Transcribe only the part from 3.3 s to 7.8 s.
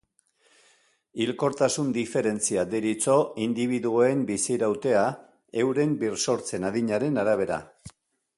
indibiduoen bizirautea euren birsortzen adinaren arabera.